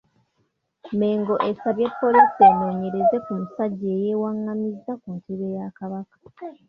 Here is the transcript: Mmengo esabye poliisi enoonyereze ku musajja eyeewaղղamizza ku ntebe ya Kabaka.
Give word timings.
Mmengo 0.91 1.33
esabye 1.49 1.87
poliisi 1.99 2.41
enoonyereze 2.49 3.17
ku 3.25 3.31
musajja 3.39 3.87
eyeewaղղamizza 3.95 4.93
ku 5.01 5.07
ntebe 5.15 5.47
ya 5.57 5.67
Kabaka. 5.77 6.15